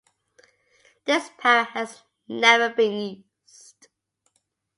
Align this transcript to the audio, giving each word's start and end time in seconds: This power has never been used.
This 1.05 1.29
power 1.37 1.63
has 1.63 2.01
never 2.27 2.69
been 2.69 3.23
used. 3.45 3.87